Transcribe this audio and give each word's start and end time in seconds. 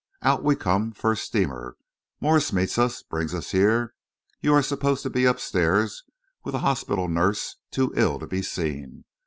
Out 0.23 0.43
we 0.43 0.55
come, 0.55 0.93
first 0.93 1.21
steamer. 1.25 1.77
Morse 2.19 2.51
meets 2.51 2.79
us, 2.79 3.03
brings 3.03 3.35
us 3.35 3.51
here; 3.51 3.93
you 4.41 4.51
are 4.51 4.63
supposed 4.63 5.03
to 5.03 5.11
be 5.11 5.25
upstairs 5.25 6.03
with 6.43 6.55
a 6.55 6.65
hospital 6.65 7.07
nurse, 7.07 7.57
too 7.69 7.93
ill 7.95 8.17
to 8.17 8.25
be 8.25 8.41
seen. 8.41 9.05